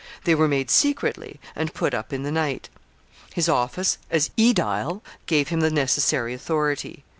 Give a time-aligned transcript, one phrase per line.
[0.23, 2.69] They were made secretly, and put up in the night.
[3.35, 7.03] His office as aedile gave him the necessary authority.